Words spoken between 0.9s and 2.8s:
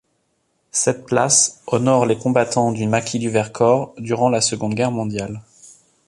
place honore les combattants